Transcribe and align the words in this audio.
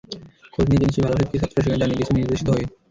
খোঁজ 0.53 0.65
নিয়ে 0.69 0.81
জেনেছি, 0.81 0.99
ভালোবাসা 1.03 1.21
থেকে 1.25 1.41
ছাত্ররা 1.41 1.61
সেখানে 1.63 1.79
যাননি, 1.81 1.95
গেছেন 1.99 2.15
নির্দেশিত 2.19 2.47
হয়ে। 2.53 2.65